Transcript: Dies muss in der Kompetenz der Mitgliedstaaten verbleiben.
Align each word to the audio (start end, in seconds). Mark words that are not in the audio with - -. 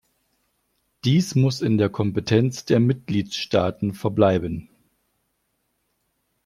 Dies 1.05 1.35
muss 1.35 1.61
in 1.61 1.77
der 1.77 1.87
Kompetenz 1.89 2.65
der 2.65 2.79
Mitgliedstaaten 2.79 3.93
verbleiben. 3.93 4.67